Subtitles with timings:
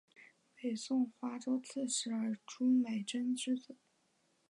[0.55, 3.77] 北魏华州刺史尔朱买珍之子。